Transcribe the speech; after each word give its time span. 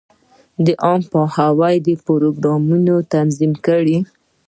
د 0.65 0.67
عامه 0.83 1.05
پوهاوي 1.11 1.77
پروګرامونه 2.05 2.93
تنظیم 3.13 3.53
کړي. 3.65 3.97